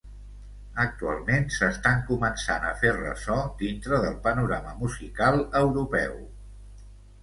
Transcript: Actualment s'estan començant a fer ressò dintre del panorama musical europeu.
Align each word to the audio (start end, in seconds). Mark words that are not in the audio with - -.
Actualment 0.83 1.45
s'estan 1.57 2.01
començant 2.09 2.67
a 2.71 2.73
fer 2.81 2.95
ressò 2.97 3.39
dintre 3.63 4.03
del 4.09 4.19
panorama 4.27 4.77
musical 4.85 5.43
europeu. 5.65 6.23